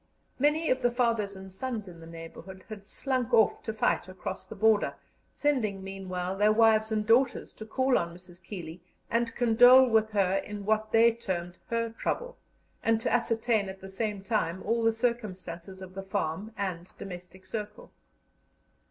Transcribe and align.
Many 0.39 0.71
of 0.71 0.81
the 0.81 0.89
fathers 0.89 1.35
and 1.35 1.53
sons 1.53 1.87
in 1.87 1.99
the 1.99 2.07
neighbourhood 2.07 2.65
had 2.69 2.87
slunk 2.87 3.31
off 3.35 3.61
to 3.61 3.71
fight 3.71 4.09
across 4.09 4.47
the 4.47 4.55
border, 4.55 4.95
sending 5.31 5.83
meanwhile 5.83 6.35
their 6.35 6.51
wives 6.51 6.91
and 6.91 7.05
daughters 7.05 7.53
to 7.53 7.67
call 7.67 7.99
on 7.99 8.15
Mrs. 8.15 8.41
Keeley 8.43 8.81
and 9.11 9.35
condole 9.35 9.87
with 9.87 10.09
her 10.09 10.37
in 10.37 10.65
what 10.65 10.91
they 10.91 11.11
termed 11.11 11.59
"her 11.69 11.91
trouble," 11.91 12.35
and 12.81 12.99
to 13.01 13.13
ascertain 13.13 13.69
at 13.69 13.79
the 13.79 13.89
same 13.89 14.23
time 14.23 14.63
all 14.63 14.81
the 14.83 14.91
circumstances 14.91 15.83
of 15.83 15.93
the 15.93 16.01
farm 16.01 16.51
and 16.57 16.91
domestic 16.97 17.45
circle. 17.45 17.91